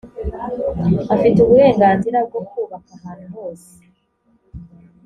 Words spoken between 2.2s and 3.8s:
bwo kubaka ahantu hose